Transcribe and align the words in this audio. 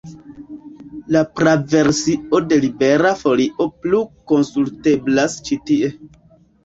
La 1.15 1.21
praversio 1.39 2.41
de 2.53 2.59
Libera 2.65 3.13
Folio 3.21 3.69
plu 3.85 4.03
konsulteblas 4.33 5.37
ĉi 5.51 5.59
tie. 5.71 5.93